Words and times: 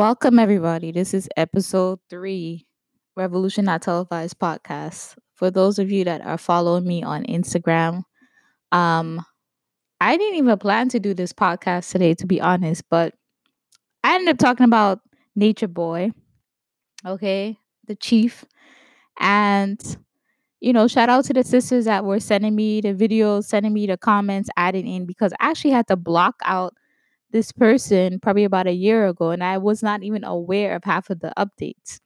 Welcome, 0.00 0.38
everybody. 0.38 0.92
This 0.92 1.12
is 1.12 1.28
episode 1.36 1.98
three, 2.08 2.66
Revolution 3.16 3.66
Not 3.66 3.82
Televised 3.82 4.38
podcast. 4.38 5.18
For 5.34 5.50
those 5.50 5.78
of 5.78 5.90
you 5.90 6.04
that 6.04 6.24
are 6.24 6.38
following 6.38 6.86
me 6.86 7.02
on 7.02 7.24
Instagram, 7.24 8.04
um, 8.72 9.22
I 10.00 10.16
didn't 10.16 10.38
even 10.38 10.56
plan 10.56 10.88
to 10.88 11.00
do 11.00 11.12
this 11.12 11.34
podcast 11.34 11.92
today, 11.92 12.14
to 12.14 12.26
be 12.26 12.40
honest, 12.40 12.82
but 12.88 13.12
I 14.02 14.14
ended 14.14 14.30
up 14.30 14.38
talking 14.38 14.64
about 14.64 15.00
Nature 15.36 15.68
Boy, 15.68 16.12
okay, 17.04 17.58
the 17.86 17.94
chief. 17.94 18.46
And, 19.18 19.78
you 20.60 20.72
know, 20.72 20.88
shout 20.88 21.10
out 21.10 21.26
to 21.26 21.34
the 21.34 21.44
sisters 21.44 21.84
that 21.84 22.06
were 22.06 22.20
sending 22.20 22.56
me 22.56 22.80
the 22.80 22.94
videos, 22.94 23.44
sending 23.44 23.74
me 23.74 23.86
the 23.86 23.98
comments, 23.98 24.48
adding 24.56 24.88
in, 24.88 25.04
because 25.04 25.34
I 25.34 25.50
actually 25.50 25.72
had 25.72 25.88
to 25.88 25.96
block 25.96 26.36
out 26.46 26.72
this 27.32 27.52
person 27.52 28.20
probably 28.20 28.44
about 28.44 28.66
a 28.66 28.72
year 28.72 29.06
ago, 29.08 29.30
and 29.30 29.42
I 29.44 29.58
was 29.58 29.82
not 29.82 30.02
even 30.02 30.24
aware 30.24 30.76
of 30.76 30.84
half 30.84 31.10
of 31.10 31.20
the 31.20 31.32
updates. 31.38 32.00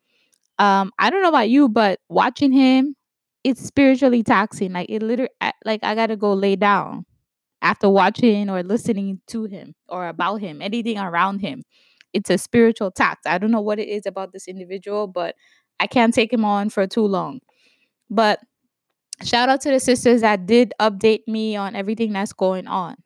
Um, 0.58 0.92
I 0.98 1.10
don't 1.10 1.22
know 1.22 1.30
about 1.30 1.50
you, 1.50 1.68
but 1.68 2.00
watching 2.08 2.52
him, 2.52 2.96
it's 3.44 3.62
spiritually 3.64 4.22
taxing. 4.22 4.72
Like 4.72 4.90
it 4.90 5.02
literally, 5.02 5.30
like 5.64 5.80
I 5.84 5.94
gotta 5.94 6.16
go 6.16 6.34
lay 6.34 6.56
down 6.56 7.06
after 7.62 7.88
watching 7.90 8.50
or 8.50 8.62
listening 8.62 9.20
to 9.28 9.44
him 9.44 9.74
or 9.88 10.08
about 10.08 10.36
him, 10.40 10.62
anything 10.62 10.98
around 10.98 11.40
him. 11.40 11.62
It's 12.12 12.30
a 12.30 12.38
spiritual 12.38 12.90
tax. 12.90 13.22
I 13.26 13.38
don't 13.38 13.50
know 13.50 13.60
what 13.60 13.78
it 13.80 13.88
is 13.88 14.06
about 14.06 14.32
this 14.32 14.48
individual, 14.48 15.06
but 15.08 15.34
I 15.80 15.86
can't 15.86 16.14
take 16.14 16.32
him 16.32 16.44
on 16.44 16.70
for 16.70 16.86
too 16.86 17.06
long. 17.06 17.40
But 18.10 18.40
shout 19.22 19.48
out 19.48 19.60
to 19.62 19.70
the 19.70 19.80
sisters 19.80 20.20
that 20.22 20.46
did 20.46 20.72
update 20.80 21.26
me 21.26 21.56
on 21.56 21.74
everything 21.76 22.12
that's 22.12 22.32
going 22.32 22.66
on. 22.66 22.96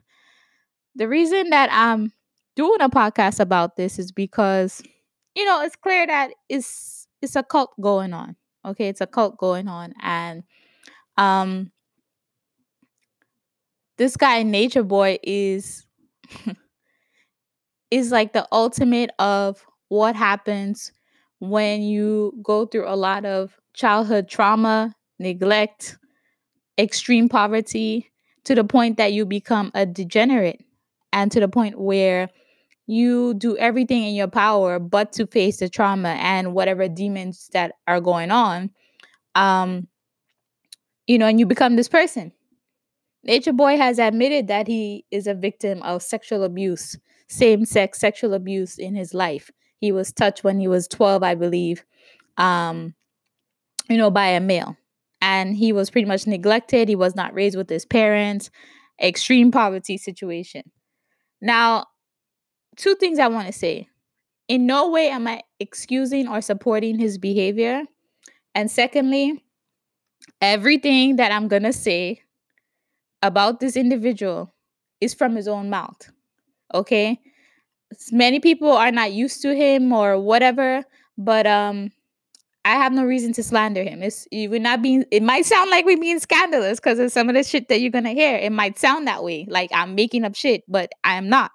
The 0.99 1.09
reason 1.09 1.51
that 1.51 1.69
I'm 1.71 2.13
doing 2.57 2.81
a 2.81 2.89
podcast 2.89 3.39
about 3.39 3.77
this 3.77 4.01
is 4.01 4.11
because 4.11 4.83
you 5.37 5.45
know 5.45 5.63
it's 5.63 5.77
clear 5.77 6.05
that 6.05 6.33
it's 6.49 7.07
it's 7.23 7.37
a 7.37 7.45
cult 7.45 7.73
going 7.81 8.13
on. 8.13 8.35
Okay, 8.65 8.89
it's 8.89 9.01
a 9.01 9.07
cult 9.07 9.39
going 9.39 9.69
on 9.69 9.95
and 10.03 10.43
um 11.17 11.71
this 13.97 14.17
guy 14.17 14.43
nature 14.43 14.83
boy 14.83 15.21
is 15.23 15.87
is 17.93 18.11
like 18.11 18.33
the 18.33 18.49
ultimate 18.51 19.11
of 19.21 19.65
what 19.91 20.17
happens 20.17 20.91
when 21.39 21.81
you 21.81 22.33
go 22.43 22.67
through 22.67 22.89
a 22.89 22.97
lot 22.97 23.25
of 23.25 23.57
childhood 23.73 24.29
trauma, 24.29 24.93
neglect, 25.21 25.97
extreme 26.77 27.29
poverty 27.29 28.11
to 28.43 28.57
the 28.57 28.65
point 28.65 28.97
that 28.97 29.13
you 29.13 29.25
become 29.25 29.71
a 29.75 29.87
degenerate 29.87 30.65
and 31.13 31.33
to 31.33 31.41
the 31.41 31.49
point 31.49 31.81
where 31.81 32.29
you 32.87 33.35
do 33.35 33.57
everything 33.59 34.03
in 34.05 34.15
your 34.15 34.29
power 34.29 34.79
but 34.79 35.13
to 35.13 35.27
face 35.27 35.59
the 35.59 35.69
trauma 35.69 36.11
and 36.11 36.55
whatever 36.55 36.89
demons 36.89 37.51
that 37.53 37.73
are 37.87 38.01
going 38.01 38.31
on 38.31 38.71
um 39.35 39.87
you 41.07 41.19
know 41.19 41.27
and 41.27 41.41
you 41.41 41.47
become 41.47 41.77
this 41.77 41.89
person. 41.89 42.33
Nature 43.25 43.53
boy 43.53 43.77
has 43.77 43.99
admitted 43.99 44.47
that 44.49 44.69
he 44.69 45.05
is 45.11 45.27
a 45.27 45.35
victim 45.35 45.83
of 45.83 46.03
sexual 46.03 46.45
abuse 46.45 46.97
same-sex 47.31 47.99
sexual 47.99 48.33
abuse 48.33 48.79
in 48.79 48.95
his 48.95 49.13
life. 49.13 49.51
He 49.81 49.93
was 49.93 50.13
touched 50.13 50.45
when 50.45 50.59
he 50.61 50.69
was 50.69 50.89
12 50.89 51.23
i 51.23 51.35
believe 51.35 51.85
um 52.37 52.95
you 53.89 53.97
know 53.97 54.11
by 54.11 54.29
a 54.29 54.41
male. 54.41 54.77
And 55.21 55.57
he 55.57 55.73
was 55.73 55.91
pretty 55.91 56.07
much 56.07 56.29
neglected. 56.29 56.89
He 56.89 56.95
was 56.95 57.17
not 57.17 57.35
raised 57.35 57.57
with 57.57 57.69
his 57.69 57.85
parents. 57.85 58.51
Extreme 59.03 59.51
poverty 59.51 59.99
situation 59.99 60.63
now 61.41 61.87
two 62.77 62.95
things 62.95 63.19
I 63.19 63.29
want 63.29 63.47
to 63.47 63.53
say. 63.53 63.89
In 64.49 64.67
no 64.67 64.89
way 64.91 65.11
am 65.11 65.27
I 65.27 65.43
excusing 65.61 66.29
or 66.29 66.41
supporting 66.41 66.99
his 66.99 67.19
behavior. 67.19 67.83
And 68.55 68.71
secondly, 68.71 69.45
everything 70.41 71.17
that 71.17 71.33
I'm 71.33 71.49
going 71.49 71.65
to 71.65 71.73
say 71.73 72.23
about 73.23 73.61
this 73.61 73.77
individual 73.77 74.55
is 75.01 75.15
from 75.15 75.37
his 75.37 75.49
own 75.49 75.69
mouth. 75.69 76.11
Okay? 76.73 77.21
Many 78.11 78.41
people 78.41 78.73
are 78.73 78.91
not 78.91 79.13
used 79.13 79.43
to 79.43 79.55
him 79.55 79.93
or 79.93 80.19
whatever, 80.19 80.85
but 81.17 81.47
um 81.47 81.91
I 82.69 82.73
have 82.73 82.93
no 82.93 83.07
reason 83.07 83.33
to 83.33 83.43
slander 83.43 83.83
him. 83.83 84.03
It's 84.03 84.29
we're 84.31 84.61
not 84.61 84.83
being 84.83 85.07
it 85.11 85.23
might 85.23 85.47
sound 85.47 85.71
like 85.71 85.87
we're 85.87 85.97
being 85.99 86.19
scandalous 86.19 86.79
because 86.79 86.99
of 86.99 87.11
some 87.11 87.31
of 87.31 87.35
the 87.35 87.43
shit 87.43 87.69
that 87.69 87.81
you're 87.81 87.91
gonna 87.91 88.13
hear. 88.13 88.37
It 88.37 88.53
might 88.53 88.79
sound 88.79 89.07
that 89.07 89.25
way, 89.25 89.47
like 89.49 89.71
I'm 89.73 89.95
making 89.95 90.25
up 90.25 90.35
shit, 90.35 90.65
but 90.69 90.91
I 91.03 91.15
am 91.15 91.31
not. 91.31 91.51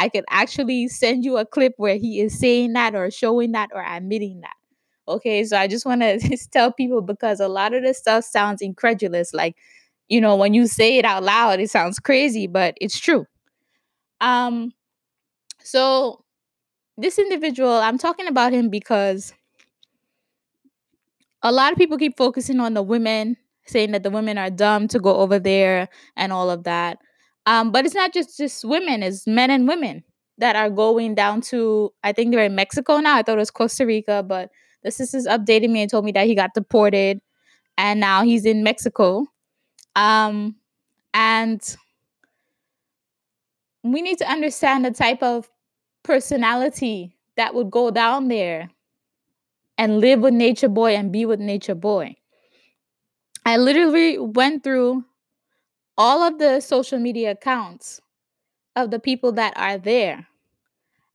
I 0.00 0.08
could 0.08 0.24
actually 0.28 0.88
send 0.88 1.24
you 1.24 1.36
a 1.36 1.46
clip 1.46 1.74
where 1.76 1.94
he 1.94 2.20
is 2.20 2.36
saying 2.36 2.72
that 2.72 2.96
or 2.96 3.12
showing 3.12 3.52
that 3.52 3.70
or 3.72 3.80
admitting 3.80 4.40
that. 4.40 4.56
Okay, 5.06 5.44
so 5.44 5.56
I 5.56 5.68
just 5.68 5.86
want 5.86 6.02
to 6.02 6.48
tell 6.50 6.72
people 6.72 7.00
because 7.00 7.38
a 7.38 7.46
lot 7.46 7.72
of 7.72 7.84
this 7.84 7.98
stuff 7.98 8.24
sounds 8.24 8.60
incredulous. 8.60 9.32
Like, 9.32 9.54
you 10.08 10.20
know, 10.20 10.34
when 10.34 10.52
you 10.52 10.66
say 10.66 10.98
it 10.98 11.04
out 11.04 11.22
loud, 11.22 11.60
it 11.60 11.70
sounds 11.70 12.00
crazy, 12.00 12.48
but 12.48 12.76
it's 12.80 12.98
true. 12.98 13.24
Um, 14.20 14.72
so 15.62 16.24
this 16.98 17.20
individual, 17.20 17.70
I'm 17.70 17.98
talking 17.98 18.26
about 18.26 18.52
him 18.52 18.68
because 18.68 19.32
a 21.46 21.52
lot 21.52 21.70
of 21.70 21.78
people 21.78 21.96
keep 21.96 22.16
focusing 22.16 22.58
on 22.58 22.74
the 22.74 22.82
women, 22.82 23.36
saying 23.66 23.92
that 23.92 24.02
the 24.02 24.10
women 24.10 24.36
are 24.36 24.50
dumb 24.50 24.88
to 24.88 24.98
go 24.98 25.14
over 25.16 25.38
there 25.38 25.88
and 26.16 26.32
all 26.32 26.50
of 26.50 26.64
that. 26.64 26.98
Um, 27.46 27.70
but 27.70 27.86
it's 27.86 27.94
not 27.94 28.12
just 28.12 28.36
just 28.36 28.64
women; 28.64 29.04
it's 29.04 29.28
men 29.28 29.50
and 29.50 29.68
women 29.68 30.02
that 30.38 30.56
are 30.56 30.68
going 30.68 31.14
down 31.14 31.40
to. 31.42 31.92
I 32.02 32.12
think 32.12 32.32
they're 32.32 32.44
in 32.44 32.56
Mexico 32.56 32.98
now. 32.98 33.16
I 33.16 33.22
thought 33.22 33.36
it 33.36 33.38
was 33.38 33.52
Costa 33.52 33.86
Rica, 33.86 34.24
but 34.26 34.50
the 34.82 34.90
sisters 34.90 35.26
updated 35.26 35.70
me 35.70 35.82
and 35.82 35.90
told 35.90 36.04
me 36.04 36.10
that 36.12 36.26
he 36.26 36.34
got 36.34 36.52
deported, 36.52 37.20
and 37.78 38.00
now 38.00 38.24
he's 38.24 38.44
in 38.44 38.64
Mexico. 38.64 39.26
Um, 39.94 40.56
and 41.14 41.62
we 43.84 44.02
need 44.02 44.18
to 44.18 44.28
understand 44.28 44.84
the 44.84 44.90
type 44.90 45.22
of 45.22 45.48
personality 46.02 47.16
that 47.36 47.54
would 47.54 47.70
go 47.70 47.92
down 47.92 48.26
there 48.26 48.68
and 49.78 50.00
live 50.00 50.20
with 50.20 50.34
Nature 50.34 50.68
Boy 50.68 50.94
and 50.94 51.12
be 51.12 51.26
with 51.26 51.40
Nature 51.40 51.74
Boy. 51.74 52.16
I 53.44 53.56
literally 53.56 54.18
went 54.18 54.64
through 54.64 55.04
all 55.96 56.22
of 56.22 56.38
the 56.38 56.60
social 56.60 56.98
media 56.98 57.32
accounts 57.32 58.00
of 58.74 58.90
the 58.90 58.98
people 58.98 59.32
that 59.32 59.54
are 59.56 59.78
there. 59.78 60.26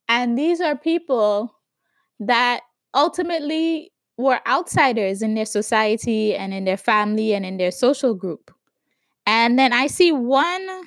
And 0.08 0.38
these 0.38 0.62
are 0.62 0.76
people 0.76 1.54
that 2.20 2.62
ultimately 2.94 3.92
were 4.18 4.40
outsiders 4.48 5.22
in 5.22 5.34
their 5.34 5.46
society 5.46 6.36
and 6.36 6.54
in 6.54 6.66
their 6.66 6.78
family 6.78 7.34
and 7.34 7.46
in 7.46 7.58
their 7.58 7.72
social 7.72 8.14
group. 8.14 8.54
And 9.26 9.58
then 9.58 9.74
I 9.74 9.88
see 9.88 10.12
one 10.12 10.84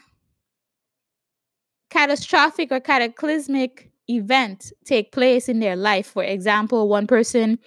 catastrophic 1.91 2.73
or 2.73 2.81
cataclysmic 2.81 3.91
event 4.09 4.73
take 4.85 5.13
place 5.13 5.49
in 5.49 5.61
their 5.61 5.77
life. 5.77 6.07
For 6.07 6.23
example, 6.23 6.89
one 6.89 7.07
person 7.07 7.59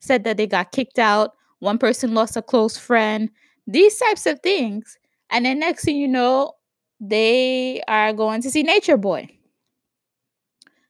said 0.00 0.24
that 0.24 0.36
they 0.36 0.46
got 0.46 0.72
kicked 0.72 0.98
out, 0.98 1.32
one 1.60 1.78
person 1.78 2.14
lost 2.14 2.36
a 2.36 2.42
close 2.42 2.76
friend, 2.76 3.30
these 3.66 3.96
types 3.98 4.26
of 4.26 4.40
things. 4.40 4.98
And 5.30 5.46
then 5.46 5.60
next 5.60 5.84
thing 5.84 5.96
you 5.96 6.08
know, 6.08 6.54
they 7.00 7.82
are 7.88 8.12
going 8.12 8.42
to 8.42 8.50
see 8.50 8.62
Nature 8.62 8.96
Boy. 8.96 9.28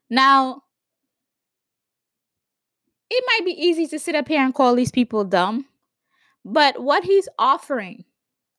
Now, 0.09 0.63
it 3.09 3.23
might 3.27 3.45
be 3.45 3.51
easy 3.51 3.87
to 3.87 3.99
sit 3.99 4.15
up 4.15 4.27
here 4.27 4.41
and 4.41 4.53
call 4.53 4.75
these 4.75 4.91
people 4.91 5.23
dumb, 5.23 5.65
but 6.43 6.81
what 6.81 7.03
he's 7.03 7.29
offering, 7.37 8.03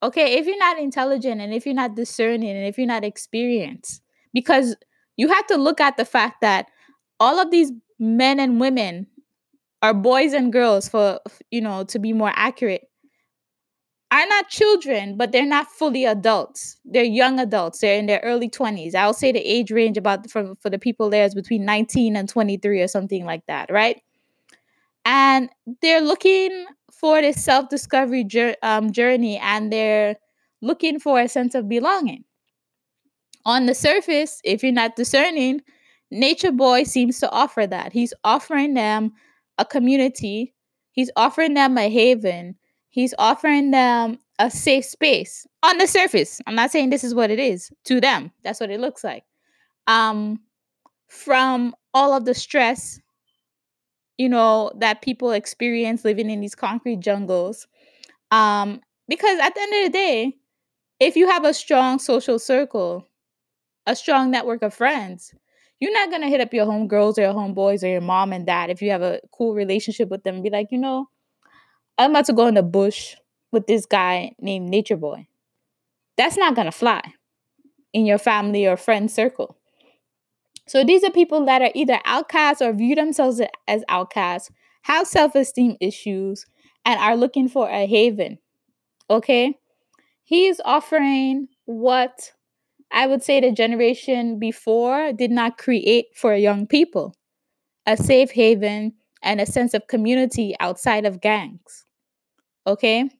okay, 0.03 0.35
if 0.35 0.47
you're 0.47 0.59
not 0.59 0.79
intelligent 0.79 1.41
and 1.41 1.53
if 1.53 1.67
you're 1.67 1.75
not 1.75 1.97
discerning 1.97 2.51
and 2.51 2.67
if 2.67 2.79
you're 2.79 2.87
not 2.87 3.05
experienced, 3.05 4.03
because 4.33 4.77
you 5.17 5.29
have 5.29 5.47
to 5.49 5.57
look 5.57 5.81
at 5.81 5.97
the 5.97 6.05
fact 6.05 6.41
that 6.41 6.67
all 7.21 7.39
of 7.41 7.51
these 7.51 7.73
men 7.99 8.41
and 8.41 8.61
women 8.61 9.07
are 9.83 9.95
boys 9.95 10.33
and 10.33 10.53
girls 10.53 10.89
for 10.89 11.21
you 11.51 11.61
know 11.61 11.85
to 11.85 11.99
be 11.99 12.13
more 12.13 12.33
accurate 12.35 12.89
are 14.11 14.27
not 14.29 14.49
children, 14.49 15.17
but 15.17 15.33
they're 15.33 15.45
not 15.45 15.67
fully 15.67 16.05
adults. 16.05 16.79
They're 16.85 17.03
young 17.03 17.41
adults. 17.41 17.81
They're 17.81 17.99
in 17.99 18.07
their 18.07 18.21
early 18.23 18.49
20s. 18.49 18.95
I'll 18.95 19.13
say 19.13 19.33
the 19.33 19.41
age 19.41 19.73
range 19.73 19.97
about 19.97 20.31
for, 20.31 20.55
for 20.61 20.71
the 20.71 20.79
people 20.79 21.11
there 21.11 21.25
is 21.25 21.35
between 21.35 21.65
19 21.65 22.15
and 22.15 22.29
23 22.29 22.81
or 22.81 22.87
something 22.89 23.25
like 23.25 23.45
that, 23.49 23.71
right? 23.73 24.01
And 25.05 25.51
they're 25.83 26.01
looking 26.01 26.67
for 26.93 27.21
this 27.21 27.43
self 27.43 27.69
discovery 27.69 28.27
um, 28.63 28.93
journey 28.93 29.37
and 29.39 29.73
they're 29.73 30.17
looking 30.63 30.99
for 30.99 31.21
a 31.21 31.29
sense 31.29 31.55
of 31.55 31.69
belonging. 31.69 32.25
On 33.47 33.67
the 33.67 33.75
surface, 33.75 34.41
if 34.45 34.63
you're 34.63 34.73
not 34.73 34.97
discerning, 34.97 35.61
Nature 36.11 36.53
Boy 36.53 36.85
seems 36.85 37.21
to 37.21 37.31
offer 37.31 37.67
that. 37.67 37.93
He's 37.93 38.15
offering 38.25 38.75
them 38.75 39.13
a 39.59 39.65
community, 39.65 40.55
he's 40.93 41.11
offering 41.17 41.55
them 41.55 41.77
a 41.79 41.89
haven, 41.89 42.57
He's 42.95 43.13
offering 43.19 43.73
them 43.73 44.21
a 44.39 44.49
safe 44.49 44.85
space 44.85 45.49
on 45.65 45.79
the 45.79 45.87
surface. 45.89 46.41
I'm 46.47 46.55
not 46.55 46.71
saying 46.71 46.91
this 46.91 47.03
is 47.03 47.13
what 47.13 47.29
it 47.29 47.41
is 47.41 47.73
to 47.87 48.01
them. 48.01 48.31
That's 48.45 48.61
what 48.61 48.71
it 48.71 48.79
looks 48.79 49.03
like. 49.03 49.25
Um, 49.89 50.39
from 51.09 51.75
all 51.93 52.13
of 52.13 52.25
the 52.25 52.35
stress 52.35 53.01
you 54.17 54.29
know, 54.29 54.71
that 54.77 55.03
people 55.03 55.33
experience 55.33 56.05
living 56.05 56.31
in 56.31 56.41
these 56.41 56.55
concrete 56.55 57.01
jungles. 57.01 57.67
Um, 58.31 58.81
because 59.09 59.41
at 59.41 59.55
the 59.57 59.61
end 59.61 59.75
of 59.75 59.93
the 59.93 59.99
day, 59.99 60.37
if 61.01 61.17
you 61.17 61.29
have 61.29 61.45
a 61.45 61.53
strong 61.53 61.99
social 61.99 62.39
circle, 62.39 63.09
a 63.87 63.95
strong 63.95 64.31
network 64.31 64.63
of 64.63 64.75
friends, 64.75 65.35
you're 65.81 65.93
not 65.93 66.11
gonna 66.11 66.29
hit 66.29 66.41
up 66.41 66.55
your 66.55 66.67
homegirls 66.67 67.19
or 67.19 67.23
your 67.23 67.35
homeboys 67.35 67.83
or 67.83 67.89
your 67.89 68.01
mom 68.01 68.33
and 68.33 68.47
dad 68.47 68.71
if 68.71 68.81
you 68.81 68.91
have 68.91 69.03
a 69.03 69.21
cool 69.33 69.55
relationship 69.55 70.09
with 70.09 70.23
them 70.23 70.37
and 70.37 70.45
be 70.45 70.51
like, 70.51 70.69
you 70.71 70.79
know, 70.79 71.09
I'm 71.99 72.11
about 72.11 72.27
to 72.27 72.33
go 72.33 72.47
in 72.47 72.55
the 72.55 72.63
bush 72.63 73.15
with 73.53 73.67
this 73.67 73.87
guy 73.87 74.33
named 74.41 74.69
Nature 74.69 74.97
Boy. 74.97 75.27
That's 76.17 76.37
not 76.37 76.55
gonna 76.55 76.73
fly 76.73 77.03
in 77.93 78.07
your 78.07 78.19
family 78.19 78.67
or 78.67 78.77
friend 78.77 79.11
circle. 79.11 79.57
So 80.67 80.83
these 80.85 81.05
are 81.05 81.11
people 81.11 81.45
that 81.47 81.63
are 81.63 81.71
either 81.75 82.01
outcasts 82.05 82.63
or 82.63 82.73
view 82.73 82.95
themselves 82.95 83.41
as 83.69 83.85
outcasts, 83.89 84.51
have 84.83 85.07
self 85.07 85.35
esteem 85.35 85.77
issues, 85.81 86.47
and 86.85 86.99
are 87.01 87.17
looking 87.17 87.49
for 87.49 87.69
a 87.69 87.87
haven. 87.87 88.39
Okay? 89.11 89.59
He's 90.23 90.61
offering 90.65 91.49
what 91.67 92.33
I 92.95 93.09
would 93.09 93.23
say 93.25 93.41
the 93.41 93.51
generation 93.51 94.39
before 94.39 95.13
did 95.13 95.33
not 95.33 95.59
create 95.59 96.07
for 96.15 96.35
young 96.35 96.67
people 96.67 97.15
a 97.87 97.97
safe 97.97 98.31
haven 98.31 98.95
and 99.21 99.41
a 99.41 99.47
sense 99.47 99.75
of 99.75 99.89
community 99.89 100.55
outside 100.61 101.05
of 101.05 101.21
gangs. 101.21 101.85
Okay? 102.67 103.11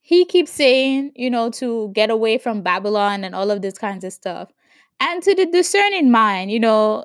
He 0.00 0.24
keeps 0.24 0.52
saying, 0.52 1.10
you 1.16 1.28
know, 1.28 1.50
to 1.50 1.90
get 1.92 2.08
away 2.08 2.38
from 2.38 2.62
Babylon 2.62 3.24
and 3.24 3.34
all 3.34 3.50
of 3.50 3.62
this 3.62 3.76
kinds 3.76 4.04
of 4.04 4.12
stuff. 4.12 4.52
And 5.00 5.20
to 5.24 5.34
the 5.34 5.46
discerning 5.46 6.10
mind, 6.10 6.52
you 6.52 6.60
know, 6.60 7.04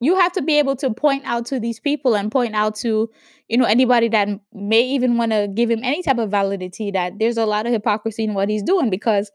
you 0.00 0.16
have 0.16 0.32
to 0.32 0.42
be 0.42 0.58
able 0.58 0.76
to 0.76 0.90
point 0.90 1.22
out 1.24 1.46
to 1.46 1.58
these 1.58 1.80
people 1.80 2.14
and 2.14 2.30
point 2.30 2.54
out 2.54 2.74
to 2.76 3.08
you 3.48 3.56
know 3.56 3.64
anybody 3.64 4.08
that 4.08 4.28
may 4.52 4.82
even 4.82 5.16
want 5.16 5.32
to 5.32 5.48
give 5.54 5.70
him 5.70 5.80
any 5.82 6.02
type 6.02 6.18
of 6.18 6.30
validity 6.30 6.90
that 6.90 7.18
there's 7.18 7.38
a 7.38 7.46
lot 7.46 7.66
of 7.66 7.72
hypocrisy 7.72 8.24
in 8.24 8.34
what 8.34 8.48
he's 8.48 8.62
doing 8.62 8.90
because 8.90 9.30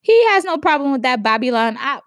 he 0.00 0.26
has 0.28 0.44
no 0.44 0.56
problem 0.58 0.92
with 0.92 1.02
that 1.02 1.22
babylon 1.22 1.76
app 1.78 2.04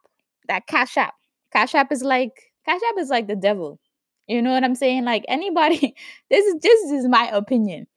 that 0.48 0.68
cash 0.68 0.98
app. 0.98 1.14
Cash 1.52 1.76
app 1.76 1.92
is 1.92 2.04
like 2.04 2.32
cash 2.66 2.82
app 2.90 3.00
is 3.00 3.10
like 3.10 3.28
the 3.28 3.36
devil. 3.36 3.80
You 4.28 4.42
know 4.42 4.52
what 4.52 4.64
i'm 4.64 4.76
saying? 4.76 5.06
Like 5.06 5.26
anybody 5.28 5.96
this 6.30 6.46
is 6.46 6.56
this 6.62 6.92
is 6.92 7.08
my 7.08 7.30
opinion. 7.32 7.88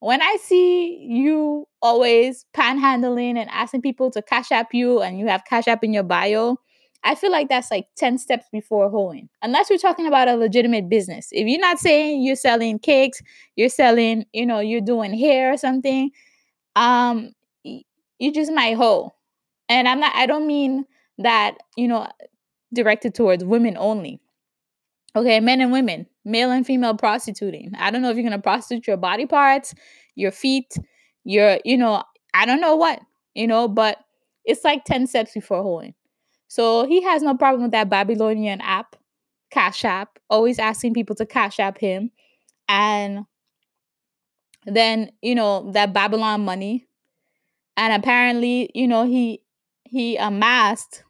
When 0.00 0.20
I 0.20 0.36
see 0.42 0.98
you 1.08 1.66
always 1.80 2.44
panhandling 2.54 3.38
and 3.38 3.48
asking 3.50 3.80
people 3.80 4.10
to 4.10 4.20
cash 4.20 4.52
app 4.52 4.74
you 4.74 5.00
and 5.00 5.18
you 5.18 5.28
have 5.28 5.44
cash 5.48 5.66
app 5.66 5.82
in 5.82 5.94
your 5.94 6.02
bio, 6.02 6.58
I 7.04 7.14
feel 7.14 7.30
like 7.30 7.50
that's 7.50 7.70
like 7.70 7.86
10 7.96 8.16
steps 8.18 8.46
before 8.50 8.88
hoeing. 8.88 9.28
Unless 9.42 9.68
we're 9.68 9.76
talking 9.76 10.06
about 10.06 10.26
a 10.26 10.36
legitimate 10.36 10.88
business. 10.88 11.28
If 11.32 11.46
you're 11.46 11.60
not 11.60 11.78
saying 11.78 12.22
you're 12.22 12.34
selling 12.34 12.78
cakes, 12.78 13.20
you're 13.56 13.68
selling, 13.68 14.24
you 14.32 14.46
know, 14.46 14.60
you're 14.60 14.80
doing 14.80 15.16
hair 15.16 15.52
or 15.52 15.58
something, 15.58 16.10
um, 16.76 17.32
you 17.62 18.32
just 18.32 18.50
might 18.52 18.76
hoe. 18.76 19.14
And 19.68 19.86
I'm 19.86 20.00
not, 20.00 20.14
I 20.14 20.24
don't 20.26 20.46
mean 20.46 20.86
that, 21.18 21.58
you 21.76 21.88
know, 21.88 22.08
directed 22.72 23.14
towards 23.14 23.44
women 23.44 23.76
only. 23.78 24.20
Okay, 25.14 25.38
men 25.40 25.60
and 25.60 25.70
women, 25.70 26.06
male 26.24 26.50
and 26.50 26.66
female 26.66 26.96
prostituting. 26.96 27.72
I 27.78 27.90
don't 27.90 28.02
know 28.02 28.10
if 28.10 28.16
you're 28.16 28.24
gonna 28.24 28.40
prostitute 28.40 28.86
your 28.86 28.96
body 28.96 29.26
parts, 29.26 29.74
your 30.16 30.32
feet, 30.32 30.74
your, 31.24 31.58
you 31.64 31.76
know, 31.76 32.02
I 32.32 32.46
don't 32.46 32.60
know 32.60 32.76
what, 32.76 33.00
you 33.34 33.46
know, 33.46 33.68
but 33.68 33.98
it's 34.44 34.64
like 34.64 34.84
10 34.84 35.06
steps 35.06 35.32
before 35.34 35.62
hoeing. 35.62 35.94
So 36.54 36.86
he 36.86 37.02
has 37.02 37.20
no 37.20 37.34
problem 37.34 37.62
with 37.62 37.72
that 37.72 37.90
Babylonian 37.90 38.60
app, 38.60 38.94
Cash 39.50 39.84
App, 39.84 40.20
always 40.30 40.60
asking 40.60 40.94
people 40.94 41.16
to 41.16 41.26
Cash 41.26 41.58
App 41.58 41.78
him. 41.78 42.12
And 42.68 43.26
then, 44.64 45.10
you 45.20 45.34
know, 45.34 45.72
that 45.72 45.92
Babylon 45.92 46.44
money. 46.44 46.86
And 47.76 47.92
apparently, 47.92 48.70
you 48.72 48.86
know, 48.86 49.04
he 49.04 49.42
he 49.82 50.16
amassed 50.16 51.02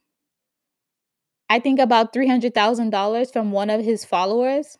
I 1.50 1.58
think 1.58 1.78
about 1.78 2.14
$300,000 2.14 3.30
from 3.30 3.52
one 3.52 3.68
of 3.68 3.84
his 3.84 4.02
followers, 4.02 4.78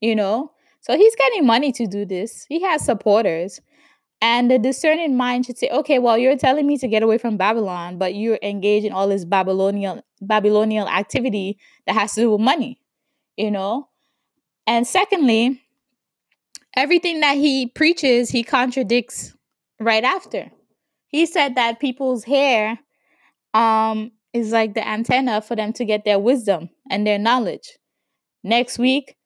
you 0.00 0.16
know? 0.16 0.50
So 0.80 0.96
he's 0.96 1.14
getting 1.14 1.46
money 1.46 1.70
to 1.70 1.86
do 1.86 2.04
this. 2.04 2.44
He 2.48 2.60
has 2.62 2.84
supporters. 2.84 3.60
And 4.22 4.48
the 4.48 4.58
discerning 4.58 5.16
mind 5.16 5.46
should 5.46 5.58
say, 5.58 5.68
okay, 5.70 5.98
well, 5.98 6.16
you're 6.16 6.38
telling 6.38 6.64
me 6.64 6.78
to 6.78 6.86
get 6.86 7.02
away 7.02 7.18
from 7.18 7.36
Babylon, 7.36 7.98
but 7.98 8.14
you're 8.14 8.38
engaged 8.40 8.86
in 8.86 8.92
all 8.92 9.08
this 9.08 9.24
Babylonian 9.24 10.00
Babylonian 10.20 10.86
activity 10.86 11.58
that 11.86 11.94
has 11.94 12.14
to 12.14 12.20
do 12.20 12.30
with 12.30 12.40
money, 12.40 12.80
you 13.36 13.50
know? 13.50 13.88
And 14.64 14.86
secondly, 14.86 15.60
everything 16.76 17.18
that 17.20 17.36
he 17.36 17.66
preaches, 17.66 18.30
he 18.30 18.44
contradicts 18.44 19.34
right 19.80 20.04
after. 20.04 20.52
He 21.08 21.26
said 21.26 21.56
that 21.56 21.80
people's 21.80 22.22
hair 22.22 22.78
um 23.54 24.12
is 24.32 24.52
like 24.52 24.74
the 24.74 24.86
antenna 24.86 25.42
for 25.42 25.56
them 25.56 25.72
to 25.74 25.84
get 25.84 26.04
their 26.04 26.20
wisdom 26.20 26.70
and 26.88 27.04
their 27.04 27.18
knowledge. 27.18 27.76
Next 28.44 28.78
week, 28.78 29.16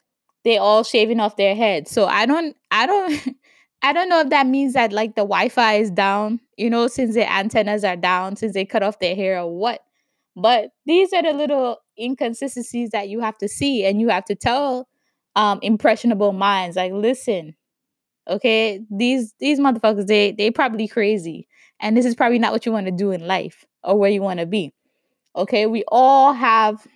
they 0.44 0.56
all 0.56 0.84
shaving 0.84 1.20
off 1.20 1.36
their 1.36 1.54
heads. 1.54 1.90
So 1.90 2.06
I 2.06 2.24
don't 2.24 2.56
I 2.70 2.86
don't 2.86 3.36
I 3.82 3.92
don't 3.92 4.08
know 4.08 4.20
if 4.20 4.30
that 4.30 4.46
means 4.46 4.72
that 4.74 4.92
like 4.92 5.14
the 5.14 5.22
Wi-Fi 5.22 5.74
is 5.74 5.90
down, 5.90 6.40
you 6.56 6.70
know, 6.70 6.88
since 6.88 7.14
the 7.14 7.30
antennas 7.30 7.84
are 7.84 7.96
down, 7.96 8.36
since 8.36 8.54
they 8.54 8.64
cut 8.64 8.82
off 8.82 8.98
their 8.98 9.14
hair 9.14 9.38
or 9.40 9.56
what. 9.56 9.80
But 10.34 10.70
these 10.86 11.12
are 11.12 11.22
the 11.22 11.32
little 11.32 11.78
inconsistencies 11.98 12.90
that 12.90 13.08
you 13.08 13.20
have 13.20 13.38
to 13.38 13.48
see 13.48 13.84
and 13.84 14.00
you 14.00 14.08
have 14.08 14.24
to 14.26 14.34
tell 14.34 14.88
um 15.34 15.58
impressionable 15.62 16.32
minds 16.32 16.76
like 16.76 16.92
listen 16.92 17.54
okay 18.28 18.80
these 18.90 19.34
these 19.40 19.60
motherfuckers 19.60 20.06
they 20.06 20.32
they 20.32 20.50
probably 20.50 20.88
crazy 20.88 21.48
and 21.80 21.96
this 21.96 22.06
is 22.06 22.14
probably 22.14 22.38
not 22.38 22.52
what 22.52 22.66
you 22.66 22.72
want 22.72 22.86
to 22.86 22.92
do 22.92 23.10
in 23.12 23.26
life 23.26 23.64
or 23.84 23.98
where 23.98 24.10
you 24.10 24.22
want 24.22 24.40
to 24.40 24.46
be 24.46 24.72
Okay, 25.36 25.66
we 25.66 25.84
all 25.88 26.32
have 26.32 26.86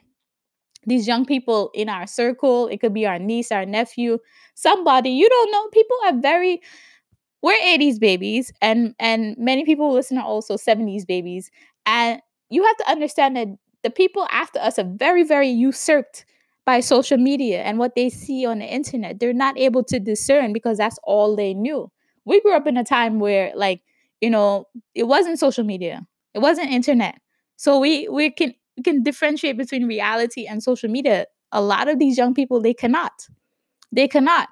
these 0.87 1.06
young 1.06 1.25
people 1.27 1.71
in 1.75 1.88
our 1.88 2.06
circle. 2.06 2.69
It 2.69 2.79
could 2.81 2.94
be 2.94 3.06
our 3.06 3.19
niece, 3.19 3.53
our 3.53 3.67
nephew, 3.67 4.19
somebody 4.55 5.11
you 5.11 5.29
don't 5.29 5.53
know. 5.53 5.69
People 5.69 5.97
are 6.06 6.19
very 6.21 6.61
we're 7.43 7.56
80s 7.62 7.99
babies 7.99 8.53
and 8.61 8.94
and 8.99 9.37
many 9.38 9.65
people 9.65 9.93
listen 9.93 10.19
are 10.19 10.25
also 10.25 10.56
70s 10.56 11.05
babies 11.05 11.50
and 11.87 12.21
you 12.50 12.65
have 12.65 12.77
to 12.79 12.91
understand 12.91 13.37
that 13.37 13.49
the 13.82 13.91
people 13.91 14.27
after 14.31 14.59
us 14.59 14.79
are 14.79 14.85
very 14.97 15.23
very 15.23 15.49
usurped 15.49 16.25
by 16.67 16.81
social 16.81 17.17
media 17.17 17.63
and 17.63 17.79
what 17.79 17.94
they 17.94 18.10
see 18.10 18.44
on 18.44 18.58
the 18.58 18.67
internet 18.67 19.19
they're 19.19 19.32
not 19.32 19.58
able 19.58 19.82
to 19.84 19.99
discern 19.99 20.53
because 20.53 20.77
that's 20.79 20.99
all 21.05 21.34
they 21.34 21.55
knew 21.55 21.91
we 22.25 22.41
grew 22.43 22.55
up 22.55 22.67
in 22.67 22.77
a 22.77 22.84
time 22.84 23.19
where 23.19 23.53
like 23.56 23.81
you 24.20 24.29
know 24.29 24.67
it 24.94 25.05
wasn't 25.05 25.39
social 25.39 25.65
media 25.65 26.06
it 26.34 26.41
wasn't 26.41 26.70
internet 26.70 27.19
so 27.56 27.79
we 27.79 28.06
we 28.08 28.31
can 28.31 28.55
we 28.81 28.93
can 28.93 29.03
differentiate 29.03 29.58
between 29.58 29.87
reality 29.87 30.46
and 30.46 30.63
social 30.63 30.89
media. 30.89 31.27
A 31.53 31.60
lot 31.60 31.89
of 31.89 31.99
these 31.99 32.17
young 32.17 32.32
people 32.32 32.60
they 32.63 32.72
cannot. 32.72 33.29
They 33.93 34.08
cannot. 34.08 34.49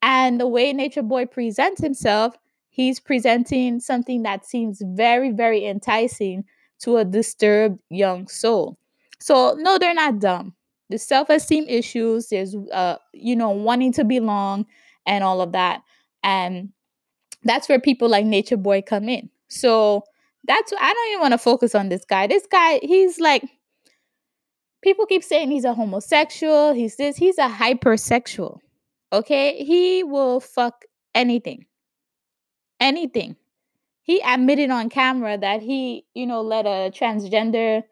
And 0.00 0.40
the 0.40 0.46
way 0.46 0.72
Nature 0.72 1.02
Boy 1.02 1.26
presents 1.26 1.82
himself, 1.82 2.34
he's 2.70 2.98
presenting 2.98 3.80
something 3.80 4.22
that 4.22 4.46
seems 4.46 4.80
very 4.82 5.32
very 5.32 5.66
enticing 5.66 6.44
to 6.80 6.96
a 6.96 7.04
disturbed 7.04 7.78
young 7.90 8.26
soul. 8.28 8.78
So 9.20 9.54
no, 9.58 9.76
they're 9.78 9.92
not 9.92 10.20
dumb. 10.20 10.54
The 10.88 10.96
self-esteem 10.96 11.66
issues, 11.68 12.28
there's 12.28 12.56
uh, 12.72 12.96
you 13.12 13.36
know, 13.36 13.50
wanting 13.50 13.92
to 13.94 14.04
belong 14.04 14.64
and 15.04 15.22
all 15.22 15.42
of 15.42 15.52
that. 15.52 15.82
And 16.22 16.70
that's 17.44 17.68
where 17.68 17.80
people 17.80 18.08
like 18.08 18.24
Nature 18.24 18.56
Boy 18.56 18.80
come 18.80 19.10
in. 19.10 19.28
So 19.48 20.04
that's 20.46 20.72
I 20.80 20.94
don't 20.94 21.08
even 21.10 21.20
want 21.20 21.32
to 21.32 21.38
focus 21.38 21.74
on 21.74 21.90
this 21.90 22.04
guy. 22.06 22.26
This 22.26 22.46
guy, 22.50 22.80
he's 22.82 23.20
like 23.20 23.42
people 24.82 25.06
keep 25.06 25.24
saying 25.24 25.50
he's 25.50 25.64
a 25.64 25.74
homosexual, 25.74 26.72
he's 26.72 26.96
this, 26.96 27.16
he's 27.16 27.38
a 27.38 27.48
hypersexual. 27.48 28.58
Okay? 29.12 29.64
He 29.64 30.02
will 30.02 30.40
fuck 30.40 30.84
anything. 31.14 31.66
Anything. 32.80 33.36
He 34.02 34.20
admitted 34.20 34.70
on 34.70 34.88
camera 34.88 35.36
that 35.38 35.62
he, 35.62 36.06
you 36.14 36.26
know, 36.26 36.40
let 36.40 36.66
a 36.66 36.90
transgender 36.90 37.82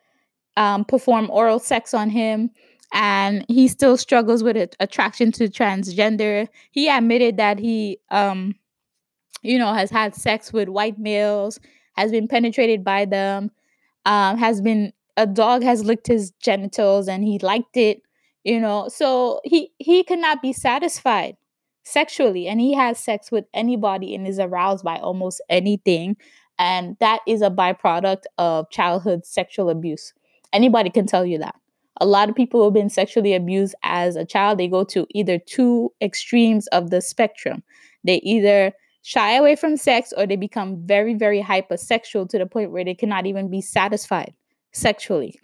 um, 0.57 0.85
perform 0.85 1.29
oral 1.31 1.59
sex 1.59 1.93
on 1.93 2.09
him 2.11 2.51
and 2.93 3.45
he 3.49 3.69
still 3.69 3.97
struggles 3.97 4.43
with 4.43 4.57
it, 4.57 4.77
attraction 4.81 5.33
to 5.33 5.49
transgender. 5.49 6.49
He 6.71 6.89
admitted 6.89 7.37
that 7.37 7.59
he 7.59 7.99
um 8.11 8.55
you 9.43 9.59
know 9.59 9.73
has 9.75 9.91
had 9.91 10.15
sex 10.15 10.53
with 10.53 10.69
white 10.69 10.99
males 10.99 11.61
has 11.97 12.11
been 12.11 12.29
penetrated 12.29 12.85
by 12.85 13.05
them, 13.05 13.51
um, 14.05 14.37
has 14.39 14.61
been 14.61 14.93
a 15.17 15.27
dog 15.27 15.63
has 15.63 15.85
licked 15.85 16.07
his 16.07 16.33
genitals 16.43 17.09
and 17.09 17.25
he 17.25 17.39
liked 17.39 17.77
it, 17.77 18.03
you 18.45 18.61
know. 18.61 18.89
So 18.89 19.41
he 19.45 19.73
he 19.79 20.05
cannot 20.05 20.43
be 20.43 20.53
satisfied 20.53 21.37
sexually 21.85 22.49
and 22.49 22.61
he 22.61 22.75
has 22.75 22.99
sex 22.99 23.31
with 23.31 23.45
anybody 23.55 24.15
and 24.15 24.27
is 24.27 24.39
aroused 24.39 24.85
by 24.85 24.99
almost 24.99 25.41
anything 25.49 26.17
and 26.59 26.97
that 26.99 27.21
is 27.29 27.43
a 27.43 27.51
byproduct 27.51 28.23
of 28.39 28.69
childhood 28.71 29.25
sexual 29.25 29.71
abuse 29.71 30.13
anybody 30.53 30.91
can 30.91 31.07
tell 31.07 31.25
you 31.25 31.39
that 31.39 31.55
a 32.01 32.07
lot 32.07 32.29
of 32.29 32.35
people 32.35 32.61
who 32.61 32.65
have 32.65 32.75
been 32.75 32.91
sexually 32.91 33.35
abused 33.35 33.75
as 33.83 34.17
a 34.17 34.25
child, 34.25 34.59
they 34.59 34.69
go 34.69 34.85
to 34.85 35.07
either 35.11 35.39
two 35.39 35.93
extremes 36.03 36.67
of 36.69 36.91
the 36.91 37.01
spectrum. 37.01 37.63
They 38.05 38.17
either 38.17 38.73
shy 39.03 39.35
away 39.35 39.57
from 39.57 39.77
sex 39.77 40.13
or 40.17 40.27
they 40.27 40.37
become 40.37 40.85
very, 40.85 41.15
very 41.15 41.43
hypersexual 41.43 42.29
to 42.29 42.39
the 42.39 42.47
point 42.47 42.73
where 42.73 42.85
they 42.85 42.95
cannot 42.95 43.27
even 43.27 43.49
be 43.49 43.61
satisfied 43.61 44.35
sexually. 44.77 45.39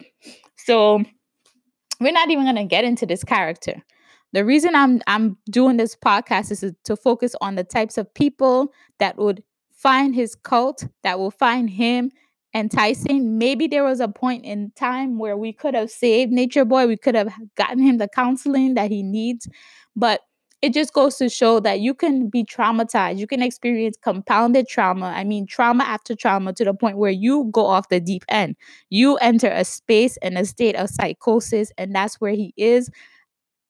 So 0.57 1.03
we're 1.99 2.13
not 2.13 2.29
even 2.29 2.45
going 2.45 2.55
to 2.55 2.65
get 2.65 2.83
into 2.83 3.05
this 3.05 3.23
character. 3.23 3.83
The 4.31 4.45
reason 4.45 4.75
I'm 4.75 5.01
I'm 5.05 5.37
doing 5.49 5.77
this 5.77 5.95
podcast 5.95 6.51
is 6.51 6.65
to 6.85 6.95
focus 6.95 7.35
on 7.39 7.55
the 7.55 7.63
types 7.63 7.97
of 7.97 8.11
people 8.13 8.73
that 8.99 9.17
would 9.17 9.43
find 9.71 10.15
his 10.15 10.35
cult, 10.35 10.87
that 11.03 11.19
will 11.19 11.31
find 11.31 11.69
him 11.69 12.11
enticing. 12.55 13.37
Maybe 13.37 13.67
there 13.67 13.83
was 13.83 13.99
a 13.99 14.07
point 14.07 14.45
in 14.45 14.71
time 14.75 15.19
where 15.19 15.37
we 15.37 15.53
could 15.53 15.75
have 15.75 15.91
saved 15.91 16.31
Nature 16.31 16.65
Boy, 16.65 16.87
we 16.87 16.97
could 16.97 17.15
have 17.15 17.33
gotten 17.55 17.79
him 17.79 17.97
the 17.97 18.07
counseling 18.07 18.73
that 18.75 18.89
he 18.89 19.03
needs, 19.03 19.47
but 19.95 20.21
it 20.63 20.73
just 20.73 20.93
goes 20.93 21.17
to 21.17 21.29
show 21.29 21.59
that 21.61 21.81
you 21.81 21.93
can 21.93 22.29
be 22.29 22.45
traumatized. 22.45 23.19
You 23.19 23.27
can 23.27 23.43
experience 23.43 23.97
compounded 24.01 24.69
trauma. 24.69 25.07
I 25.07 25.25
mean, 25.25 25.45
trauma 25.45 25.83
after 25.83 26.15
trauma 26.15 26.53
to 26.53 26.65
the 26.65 26.73
point 26.73 26.97
where 26.97 27.11
you 27.11 27.49
go 27.51 27.65
off 27.67 27.89
the 27.89 27.99
deep 27.99 28.23
end. 28.29 28.55
You 28.89 29.17
enter 29.17 29.49
a 29.49 29.65
space 29.65 30.17
and 30.23 30.37
a 30.39 30.45
state 30.45 30.77
of 30.77 30.89
psychosis, 30.89 31.73
and 31.77 31.93
that's 31.93 32.21
where 32.21 32.33
he 32.33 32.53
is. 32.57 32.89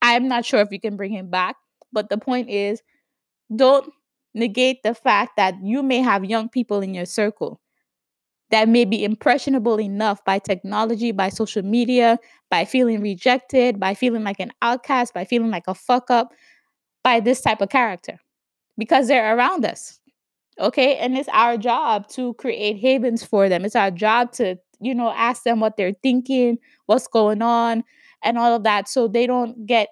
I'm 0.01 0.27
not 0.27 0.45
sure 0.45 0.62
if 0.62 0.71
you 0.71 0.79
can 0.79 0.97
bring 0.97 1.12
him 1.13 1.29
back, 1.29 1.55
but 1.93 2.09
the 2.09 2.17
point 2.17 2.50
is 2.50 2.81
don't 3.55 3.91
negate 4.33 4.83
the 4.83 4.95
fact 4.95 5.38
that 5.38 5.55
you 5.63 5.83
may 5.83 6.00
have 6.00 6.25
young 6.25 6.50
people 6.50 6.81
in 6.81 6.93
your 6.93 7.05
circle 7.05 7.62
that 8.51 8.69
may 8.69 8.85
be 8.85 9.03
impressionable 9.03 9.79
enough 9.79 10.23
by 10.25 10.38
technology, 10.38 11.12
by 11.12 11.29
social 11.29 11.63
media, 11.63 12.19
by 12.51 12.65
feeling 12.65 13.01
rejected, 13.01 13.79
by 13.79 13.95
feeling 13.95 14.23
like 14.23 14.39
an 14.39 14.51
outcast, 14.62 15.13
by 15.13 15.25
feeling 15.25 15.50
like 15.50 15.63
a 15.67 15.73
fuck 15.73 16.12
up 16.12 16.31
by 17.03 17.19
this 17.19 17.41
type 17.41 17.62
of 17.62 17.69
character 17.69 18.19
because 18.77 19.07
they're 19.07 19.36
around 19.36 19.65
us. 19.65 20.00
Okay. 20.60 20.98
And 20.98 21.17
it's 21.17 21.29
our 21.29 21.57
job 21.57 22.07
to 22.10 22.33
create 22.36 22.77
havens 22.79 23.24
for 23.24 23.50
them. 23.50 23.65
It's 23.65 23.75
our 23.75 23.91
job 23.91 24.31
to, 24.33 24.57
you 24.79 24.93
know, 24.93 25.12
ask 25.12 25.43
them 25.43 25.60
what 25.60 25.77
they're 25.77 25.95
thinking, 26.03 26.57
what's 26.86 27.07
going 27.07 27.41
on, 27.41 27.83
and 28.24 28.38
all 28.38 28.55
of 28.55 28.63
that 28.63 28.88
so 28.88 29.07
they 29.07 29.27
don't 29.27 29.65
get 29.65 29.89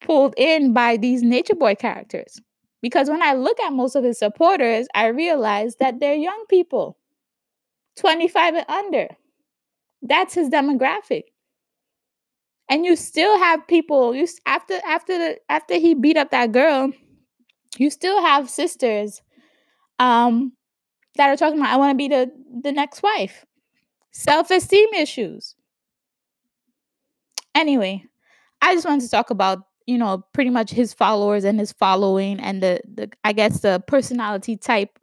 pulled 0.00 0.34
in 0.36 0.72
by 0.72 0.96
these 0.96 1.22
nature 1.22 1.54
boy 1.54 1.74
characters. 1.74 2.40
Because 2.80 3.10
when 3.10 3.22
I 3.22 3.32
look 3.32 3.58
at 3.60 3.72
most 3.72 3.96
of 3.96 4.04
his 4.04 4.18
supporters, 4.18 4.86
I 4.94 5.08
realize 5.08 5.76
that 5.76 5.98
they're 5.98 6.14
young 6.14 6.44
people, 6.48 6.96
25 7.96 8.54
and 8.54 8.66
under. 8.68 9.08
That's 10.00 10.34
his 10.34 10.48
demographic 10.48 11.24
and 12.68 12.84
you 12.84 12.96
still 12.96 13.38
have 13.38 13.66
people 13.66 14.14
you 14.14 14.26
after 14.46 14.80
after 14.86 15.18
the 15.18 15.38
after 15.48 15.74
he 15.74 15.94
beat 15.94 16.16
up 16.16 16.30
that 16.30 16.52
girl 16.52 16.92
you 17.78 17.90
still 17.90 18.22
have 18.22 18.50
sisters 18.50 19.22
um 19.98 20.52
that 21.16 21.28
are 21.30 21.36
talking 21.36 21.58
about 21.60 21.70
i 21.72 21.76
want 21.76 21.92
to 21.92 21.96
be 21.96 22.08
the 22.08 22.30
the 22.62 22.72
next 22.72 23.02
wife. 23.02 23.44
Self-esteem 24.12 24.88
issues. 24.94 25.56
Anyway 27.54 28.04
i 28.62 28.74
just 28.74 28.86
wanted 28.86 29.02
to 29.02 29.10
talk 29.10 29.30
about 29.30 29.60
you 29.86 29.98
know 29.98 30.24
pretty 30.34 30.50
much 30.50 30.70
his 30.70 30.94
followers 30.94 31.44
and 31.44 31.58
his 31.60 31.72
following 31.72 32.40
and 32.40 32.62
the 32.62 32.80
the 32.94 33.10
i 33.24 33.32
guess 33.32 33.60
the 33.60 33.82
personality 33.88 34.56
type 34.56 34.98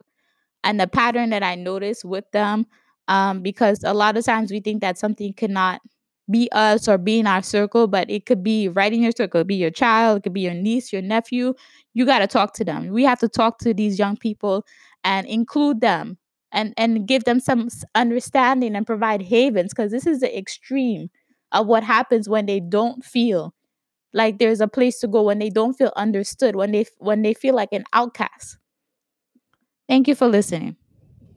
and 0.64 0.80
the 0.80 0.86
pattern 0.86 1.30
that 1.30 1.42
i 1.42 1.54
noticed 1.56 2.04
with 2.04 2.24
them 2.32 2.66
um 3.08 3.42
because 3.42 3.84
a 3.84 3.94
lot 3.94 4.16
of 4.16 4.24
times 4.24 4.52
we 4.52 4.60
think 4.60 4.80
that 4.82 4.98
something 4.98 5.32
cannot 5.34 5.80
be 6.30 6.48
us 6.52 6.88
or 6.88 6.98
be 6.98 7.18
in 7.20 7.26
our 7.26 7.42
circle, 7.42 7.86
but 7.86 8.10
it 8.10 8.26
could 8.26 8.42
be 8.42 8.68
right 8.68 8.92
in 8.92 9.02
your 9.02 9.12
circle. 9.12 9.40
It 9.40 9.42
could 9.42 9.48
be 9.48 9.54
your 9.56 9.70
child, 9.70 10.18
it 10.18 10.22
could 10.24 10.32
be 10.34 10.40
your 10.42 10.54
niece, 10.54 10.92
your 10.92 11.02
nephew. 11.02 11.54
You 11.94 12.04
got 12.06 12.18
to 12.20 12.26
talk 12.26 12.52
to 12.54 12.64
them. 12.64 12.88
We 12.88 13.04
have 13.04 13.20
to 13.20 13.28
talk 13.28 13.58
to 13.58 13.72
these 13.74 13.98
young 13.98 14.16
people 14.16 14.64
and 15.04 15.26
include 15.26 15.80
them 15.80 16.18
and 16.52 16.74
and 16.76 17.06
give 17.06 17.24
them 17.24 17.40
some 17.40 17.68
understanding 17.94 18.74
and 18.76 18.86
provide 18.86 19.22
havens 19.22 19.72
because 19.72 19.90
this 19.92 20.06
is 20.06 20.20
the 20.20 20.36
extreme 20.38 21.08
of 21.52 21.66
what 21.66 21.84
happens 21.84 22.28
when 22.28 22.46
they 22.46 22.60
don't 22.60 23.04
feel 23.04 23.54
like 24.12 24.38
there's 24.38 24.60
a 24.60 24.68
place 24.68 24.98
to 25.00 25.08
go 25.08 25.22
when 25.22 25.38
they 25.38 25.50
don't 25.50 25.74
feel 25.74 25.92
understood 25.96 26.56
when 26.56 26.72
they 26.72 26.86
when 26.98 27.22
they 27.22 27.34
feel 27.34 27.54
like 27.54 27.72
an 27.72 27.84
outcast. 27.92 28.58
Thank 29.88 30.08
you 30.08 30.14
for 30.14 30.28
listening. 30.28 30.76